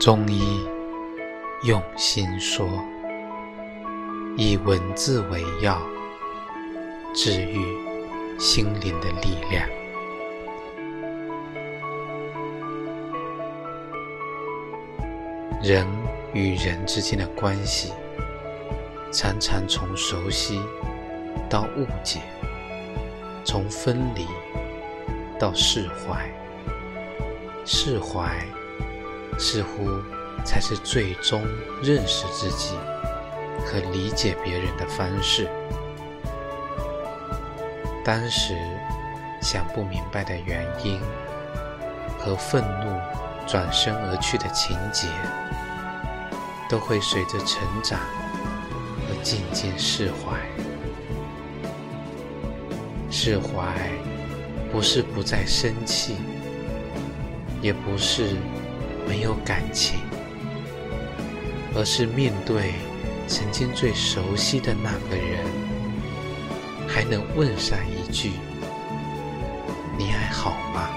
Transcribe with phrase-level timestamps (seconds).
[0.00, 0.64] 中医
[1.64, 2.68] 用心说，
[4.36, 5.82] 以文字为药，
[7.12, 7.76] 治愈
[8.38, 9.68] 心灵的力量。
[15.60, 15.84] 人
[16.32, 17.92] 与人之间的关系，
[19.10, 20.60] 常常从熟悉
[21.50, 22.20] 到误解，
[23.44, 24.24] 从分离
[25.40, 26.30] 到释怀，
[27.64, 28.46] 释怀。
[29.38, 30.02] 似乎
[30.44, 31.42] 才是最终
[31.82, 32.74] 认识自己
[33.64, 35.48] 和理解别人的方式。
[38.04, 38.56] 当时
[39.40, 41.00] 想不明白的原因
[42.18, 43.00] 和愤怒
[43.46, 45.06] 转身而去的情节，
[46.68, 50.38] 都会随着成长而渐渐释怀。
[53.10, 53.90] 释怀
[54.72, 56.16] 不是不再生气，
[57.62, 58.36] 也不是。
[59.08, 59.98] 没有感情，
[61.74, 62.74] 而是面对
[63.26, 65.44] 曾经最熟悉的那个人，
[66.86, 68.32] 还能问上一句
[69.96, 70.90] ：“你还好吗？”